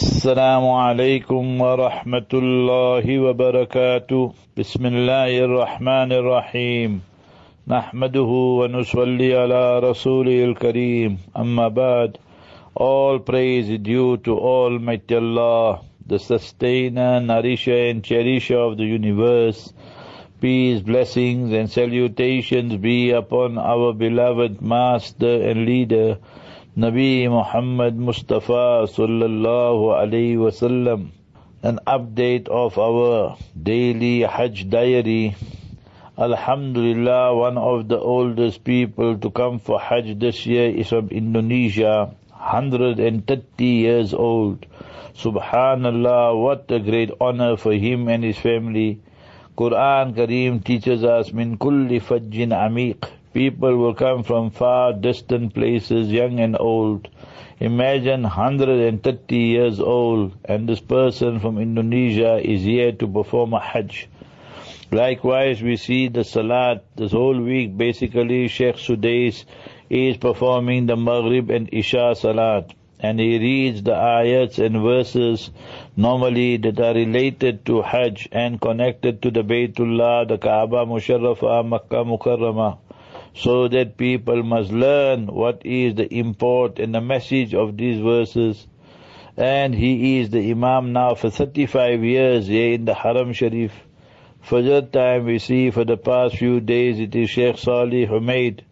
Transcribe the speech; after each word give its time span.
السلام 0.00 0.64
عليكم 0.68 1.60
ورحمة 1.60 2.30
الله 2.34 3.18
وبركاته 3.20 4.32
بسم 4.56 4.86
الله 4.86 5.38
الرحمن 5.44 6.12
الرحيم 6.12 6.90
نحمده 7.68 8.30
ونصلي 8.60 9.28
على 9.36 9.78
رسوله 9.78 10.44
الكريم 10.44 11.18
أما 11.36 11.68
بعد 11.68 12.16
All 12.76 13.18
praise 13.18 13.68
is 13.68 13.78
due 13.80 14.16
to 14.16 14.38
Almighty 14.38 15.16
Allah, 15.16 15.80
the 16.06 16.18
sustainer, 16.18 17.20
nourisher 17.20 17.90
and 17.90 18.02
cherisher 18.02 18.56
of 18.56 18.78
the 18.78 18.84
universe. 18.84 19.70
Peace, 20.40 20.80
blessings 20.80 21.52
and 21.52 21.70
salutations 21.70 22.74
be 22.76 23.10
upon 23.10 23.58
our 23.58 23.92
beloved 23.92 24.62
Master 24.62 25.42
and 25.42 25.66
Leader, 25.66 26.16
Nabi 26.78 27.28
Muhammad 27.28 27.98
Mustafa 27.98 28.86
sallallahu 28.86 29.90
alayhi 29.90 30.38
wasallam. 30.38 31.10
An 31.64 31.80
update 31.84 32.46
of 32.46 32.78
our 32.78 33.36
daily 33.60 34.20
Hajj 34.22 34.70
diary. 34.70 35.34
Alhamdulillah, 36.16 37.34
one 37.34 37.58
of 37.58 37.88
the 37.88 37.98
oldest 37.98 38.62
people 38.62 39.18
to 39.18 39.30
come 39.32 39.58
for 39.58 39.80
Hajj 39.80 40.20
this 40.20 40.46
year 40.46 40.70
is 40.70 40.90
from 40.90 41.08
Indonesia, 41.08 42.14
130 42.38 43.64
years 43.64 44.14
old. 44.14 44.64
Subhanallah, 45.18 46.40
what 46.40 46.70
a 46.70 46.78
great 46.78 47.10
honor 47.20 47.56
for 47.56 47.72
him 47.72 48.06
and 48.06 48.22
his 48.22 48.38
family. 48.38 49.00
Quran 49.58 50.14
Kareem 50.14 50.62
teaches 50.64 51.02
us, 51.02 51.32
min 51.32 51.58
kulli 51.58 52.00
fajjin 52.00 52.54
amiq. 52.54 53.10
People 53.32 53.76
will 53.76 53.94
come 53.94 54.24
from 54.24 54.50
far 54.50 54.92
distant 54.92 55.54
places, 55.54 56.10
young 56.10 56.40
and 56.40 56.56
old. 56.58 57.06
Imagine 57.60 58.22
130 58.22 59.36
years 59.36 59.78
old 59.78 60.32
and 60.44 60.68
this 60.68 60.80
person 60.80 61.38
from 61.38 61.58
Indonesia 61.58 62.44
is 62.44 62.64
here 62.64 62.90
to 62.90 63.06
perform 63.06 63.54
a 63.54 63.60
Hajj. 63.60 64.08
Likewise, 64.90 65.62
we 65.62 65.76
see 65.76 66.08
the 66.08 66.24
Salat 66.24 66.82
this 66.96 67.12
whole 67.12 67.40
week. 67.40 67.76
Basically, 67.76 68.48
Sheikh 68.48 68.74
Sudais 68.78 69.44
is 69.88 70.16
performing 70.16 70.86
the 70.86 70.96
Maghrib 70.96 71.50
and 71.50 71.68
Isha 71.72 72.16
Salat. 72.16 72.74
And 72.98 73.20
he 73.20 73.38
reads 73.38 73.84
the 73.84 73.92
ayats 73.92 74.58
and 74.58 74.82
verses 74.82 75.50
normally 75.96 76.56
that 76.56 76.80
are 76.80 76.94
related 76.94 77.64
to 77.66 77.82
Hajj 77.82 78.28
and 78.32 78.60
connected 78.60 79.22
to 79.22 79.30
the 79.30 79.44
Baytullah, 79.44 80.26
the 80.26 80.36
Kaaba 80.36 80.84
Musharrafah, 80.84 81.64
Makkah 81.68 82.04
Mukarramah 82.04 82.78
so 83.34 83.68
that 83.68 83.96
people 83.96 84.42
must 84.42 84.70
learn 84.70 85.26
what 85.26 85.62
is 85.64 85.94
the 85.94 86.12
import 86.14 86.78
and 86.78 86.94
the 86.94 87.00
message 87.00 87.54
of 87.54 87.76
these 87.76 88.00
verses. 88.00 88.66
And 89.36 89.74
he 89.74 90.18
is 90.18 90.30
the 90.30 90.50
Imam 90.50 90.92
now 90.92 91.14
for 91.14 91.30
35 91.30 92.04
years 92.04 92.46
here 92.46 92.74
in 92.74 92.84
the 92.84 92.94
Haram 92.94 93.32
Sharif. 93.32 93.72
Fajr 94.44 94.90
time 94.90 95.26
we 95.26 95.38
see 95.38 95.70
for 95.70 95.84
the 95.84 95.96
past 95.96 96.36
few 96.36 96.60
days 96.60 96.98
it 96.98 97.14
is 97.14 97.30
Sheikh 97.30 97.58
Salih 97.58 98.06
Humaid. 98.06 98.64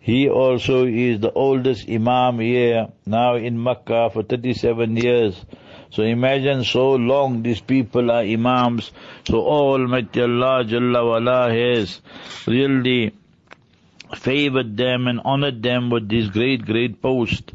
He 0.00 0.28
also 0.28 0.86
is 0.86 1.20
the 1.20 1.32
oldest 1.32 1.88
Imam 1.88 2.38
here 2.38 2.88
now 3.04 3.34
in 3.34 3.62
Makkah 3.62 4.10
for 4.10 4.22
37 4.22 4.96
years. 4.96 5.44
So 5.90 6.02
imagine 6.02 6.64
so 6.64 6.94
long 6.94 7.42
these 7.42 7.60
people 7.60 8.10
are 8.10 8.22
Imams. 8.22 8.90
So 9.26 9.40
Almighty 9.40 10.22
Allah 10.22 10.64
Jalla 10.64 11.04
Wala 11.06 11.52
has 11.52 12.00
really 12.46 13.12
favored 14.16 14.76
them 14.76 15.06
and 15.06 15.20
honored 15.24 15.62
them 15.62 15.90
with 15.90 16.08
this 16.08 16.28
great, 16.28 16.64
great 16.64 17.02
post. 17.02 17.52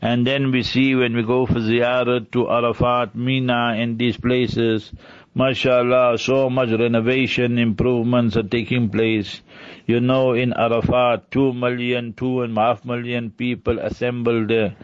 And 0.00 0.26
then 0.26 0.50
we 0.50 0.62
see 0.62 0.94
when 0.94 1.14
we 1.14 1.22
go 1.22 1.46
for 1.46 1.54
ziyarat 1.54 2.32
to 2.32 2.50
Arafat, 2.50 3.14
Mina 3.14 3.74
and 3.76 3.98
these 3.98 4.16
places, 4.16 4.90
mashallah, 5.34 6.18
so 6.18 6.50
much 6.50 6.70
renovation, 6.70 7.58
improvements 7.58 8.36
are 8.36 8.42
taking 8.42 8.90
place. 8.90 9.40
You 9.86 10.00
know, 10.00 10.32
in 10.34 10.52
Arafat, 10.52 11.30
two 11.30 11.52
million, 11.52 12.12
two 12.12 12.42
and 12.42 12.56
a 12.56 12.60
half 12.60 12.84
million 12.84 13.30
people 13.30 13.78
assembled 13.78 14.48
there. 14.48 14.76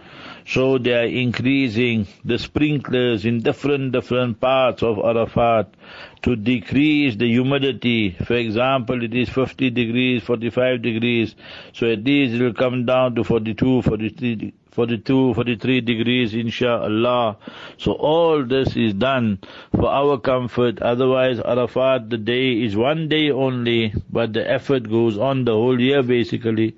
So 0.46 0.78
they 0.78 0.94
are 0.94 1.04
increasing 1.04 2.06
the 2.24 2.38
sprinklers 2.38 3.26
in 3.26 3.42
different, 3.42 3.92
different 3.92 4.40
parts 4.40 4.82
of 4.82 4.98
Arafat 4.98 5.74
to 6.22 6.36
decrease 6.36 7.16
the 7.16 7.28
humidity. 7.28 8.16
For 8.24 8.34
example, 8.34 9.04
it 9.04 9.14
is 9.14 9.28
50 9.28 9.68
degrees, 9.70 10.22
45 10.22 10.80
degrees. 10.80 11.34
So 11.74 11.92
at 11.92 12.02
least 12.02 12.34
it 12.34 12.42
will 12.42 12.54
come 12.54 12.86
down 12.86 13.14
to 13.16 13.24
42, 13.24 13.82
43, 13.82 14.54
42, 14.70 15.34
43 15.34 15.80
degrees, 15.82 16.34
inshallah. 16.34 17.36
So 17.76 17.92
all 17.92 18.44
this 18.44 18.76
is 18.76 18.94
done 18.94 19.40
for 19.72 19.88
our 19.88 20.18
comfort. 20.38 20.80
Otherwise, 20.80 21.40
Arafat, 21.40 22.10
the 22.10 22.18
day 22.18 22.52
is 22.66 22.76
one 22.76 23.08
day 23.08 23.30
only, 23.30 23.92
but 24.10 24.32
the 24.32 24.48
effort 24.48 24.88
goes 24.88 25.18
on 25.18 25.44
the 25.44 25.52
whole 25.52 25.80
year 25.80 26.02
basically. 26.02 26.76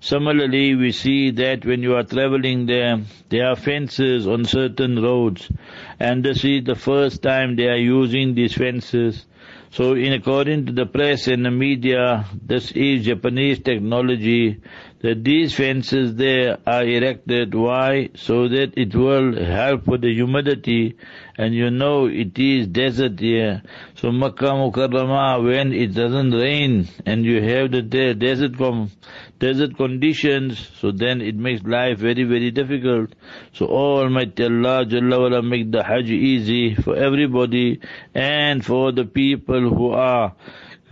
Similarly, 0.00 0.74
we 0.74 0.92
see 0.92 1.30
that 1.32 1.64
when 1.64 1.82
you 1.82 1.94
are 1.96 2.04
traveling 2.04 2.66
there, 2.66 2.98
there 3.30 3.48
are 3.50 3.56
fences 3.56 4.26
on 4.28 4.44
certain 4.44 5.02
roads, 5.02 5.48
and 5.98 6.24
this 6.24 6.44
is 6.44 6.64
the 6.64 6.74
first 6.74 7.22
time 7.22 7.56
they 7.56 7.66
are 7.66 7.76
using 7.76 8.34
these 8.34 8.54
fences. 8.54 9.26
So 9.70 9.92
in 9.92 10.14
according 10.14 10.66
to 10.66 10.72
the 10.72 10.86
press 10.86 11.26
and 11.28 11.44
the 11.44 11.50
media, 11.50 12.24
this 12.42 12.72
is 12.72 13.04
Japanese 13.04 13.60
technology, 13.60 14.62
that 15.00 15.22
these 15.22 15.54
fences 15.54 16.14
there 16.16 16.58
are 16.66 16.82
erected. 16.82 17.54
Why? 17.54 18.08
So 18.14 18.48
that 18.48 18.72
it 18.76 18.94
will 18.94 19.44
help 19.44 19.86
with 19.86 20.00
the 20.00 20.12
humidity, 20.12 20.96
and 21.36 21.54
you 21.54 21.70
know 21.70 22.06
it 22.06 22.38
is 22.38 22.66
desert 22.66 23.20
here. 23.20 23.62
So 23.96 24.10
Makkah 24.10 24.56
Mukarramah, 24.56 25.44
when 25.44 25.72
it 25.72 25.94
doesn't 25.94 26.32
rain, 26.32 26.88
and 27.04 27.24
you 27.24 27.42
have 27.42 27.70
the 27.70 27.82
desert 27.82 28.56
com 28.56 28.90
desert 29.38 29.76
conditions, 29.76 30.66
so 30.80 30.90
then 30.90 31.20
it 31.20 31.36
makes 31.36 31.62
life 31.62 31.98
very, 31.98 32.24
very 32.24 32.50
difficult. 32.50 33.14
So 33.52 33.66
Almighty 33.66 34.44
Allah 34.44 34.84
Jalla 34.86 35.44
make 35.46 35.70
the 35.70 35.84
Hajj 35.88 36.10
easy 36.10 36.74
for 36.74 36.94
everybody 36.94 37.80
and 38.14 38.64
for 38.64 38.92
the 38.92 39.04
people 39.04 39.68
who 39.70 39.90
are 39.92 40.34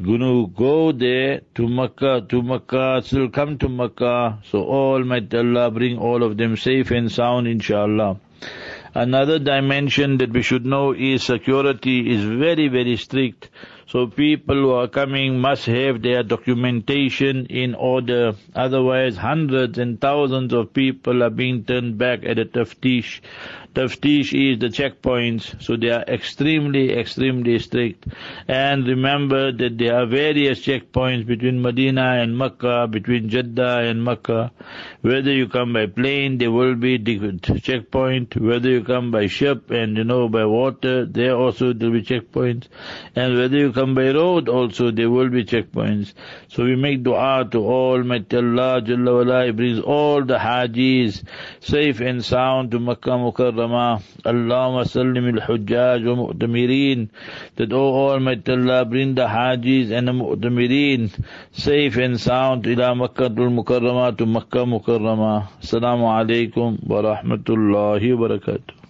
going 0.02 0.20
to 0.20 0.46
go 0.56 0.92
there 0.92 1.40
to 1.54 1.68
Makkah, 1.68 2.24
to 2.28 2.42
Makkah, 2.42 3.02
still 3.04 3.28
come 3.28 3.58
to 3.58 3.68
Makkah. 3.68 4.38
So 4.50 4.62
all 4.64 4.94
Almighty 4.94 5.36
Allah 5.38 5.70
bring 5.70 5.98
all 5.98 6.22
of 6.22 6.36
them 6.36 6.56
safe 6.56 6.90
and 6.90 7.12
sound 7.12 7.46
inshallah. 7.46 8.18
Another 8.94 9.38
dimension 9.38 10.16
that 10.18 10.32
we 10.32 10.42
should 10.42 10.64
know 10.64 10.92
is 10.92 11.22
security 11.22 12.10
is 12.14 12.24
very, 12.24 12.68
very 12.68 12.96
strict. 12.96 13.50
So 13.88 14.08
people 14.08 14.56
who 14.56 14.70
are 14.72 14.88
coming 14.88 15.38
must 15.40 15.66
have 15.66 16.02
their 16.02 16.24
documentation 16.24 17.46
in 17.46 17.76
order. 17.76 18.34
Otherwise, 18.54 19.16
hundreds 19.16 19.78
and 19.78 20.00
thousands 20.00 20.52
of 20.52 20.72
people 20.72 21.22
are 21.22 21.30
being 21.30 21.62
turned 21.64 21.96
back 21.96 22.24
at 22.24 22.36
the 22.36 22.46
taftish. 22.46 23.20
Taftish 23.76 24.32
is 24.32 24.58
the 24.58 24.68
checkpoints, 24.68 25.62
so 25.62 25.76
they 25.76 25.90
are 25.90 26.02
extremely, 26.08 26.94
extremely 26.94 27.58
strict. 27.58 28.06
And 28.48 28.88
remember 28.88 29.52
that 29.52 29.76
there 29.76 30.00
are 30.00 30.06
various 30.06 30.60
checkpoints 30.64 31.26
between 31.26 31.60
Medina 31.60 32.22
and 32.22 32.38
Makkah, 32.38 32.88
between 32.90 33.28
Jeddah 33.28 33.80
and 33.80 34.02
Makkah. 34.02 34.50
Whether 35.02 35.30
you 35.30 35.48
come 35.48 35.74
by 35.74 35.86
plane, 35.86 36.38
there 36.38 36.50
will 36.50 36.74
be 36.74 36.98
checkpoint. 37.62 38.34
Whether 38.36 38.70
you 38.70 38.82
come 38.82 39.10
by 39.10 39.26
ship 39.26 39.70
and 39.70 39.96
you 39.98 40.04
know 40.04 40.30
by 40.30 40.46
water, 40.46 41.04
there 41.04 41.36
also 41.36 41.74
there 41.74 41.90
will 41.90 42.00
be 42.00 42.06
checkpoints. 42.06 42.68
And 43.14 43.36
whether 43.36 43.58
you 43.58 43.74
come 43.76 43.94
by 43.94 44.10
road 44.10 44.48
also, 44.48 44.90
there 44.90 45.10
will 45.10 45.28
be 45.28 45.44
checkpoints. 45.44 46.14
So 46.48 46.64
we 46.64 46.76
make 46.76 47.02
dua 47.02 47.46
to 47.52 47.58
Almighty 47.58 48.38
Allah 48.38 48.80
Jalla 48.80 49.12
wala, 49.18 49.52
brings 49.52 49.80
all 49.80 50.24
the 50.24 50.38
Hajis 50.38 51.22
safe 51.60 52.00
and 52.00 52.24
sound 52.24 52.70
to 52.70 52.78
Makkah 52.78 53.18
Mukarramah. 53.24 54.02
Allahumma 54.24 54.86
sallim 54.94 55.28
al-Hujjaj 55.34 56.06
wa 56.08 56.14
mu'tamirin. 56.22 57.10
That 57.56 57.74
O 57.74 57.84
Almighty 58.12 58.52
Allah 58.52 58.86
bring 58.86 59.14
the 59.14 59.26
Hajis 59.26 59.90
and 59.90 60.08
the 60.08 60.12
mu'tamirin 60.12 61.12
safe 61.52 61.96
and 61.98 62.18
sound 62.18 62.66
ila 62.66 62.94
Makkah 62.94 63.24
al-Mukarramah 63.24 64.16
to 64.16 64.24
Makkah 64.24 64.64
Mukarramah. 64.64 65.48
Assalamu 65.60 66.08
alaikum 66.16 66.82
wa 66.82 67.02
rahmatullahi 67.02 68.16
wa 68.16 68.28
barakatuh. 68.28 68.85